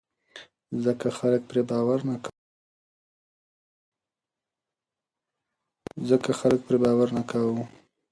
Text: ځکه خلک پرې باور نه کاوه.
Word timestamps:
ځکه 6.05 6.37
خلک 6.39 6.65
پرې 6.67 6.77
باور 6.83 7.09
نه 7.17 7.21
کاوه. 7.31 7.63